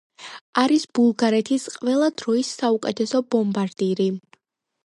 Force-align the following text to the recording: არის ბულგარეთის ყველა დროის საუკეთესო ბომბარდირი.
არის 0.61 0.85
ბულგარეთის 0.99 1.67
ყველა 1.75 2.09
დროის 2.23 2.51
საუკეთესო 2.63 3.25
ბომბარდირი. 3.37 4.09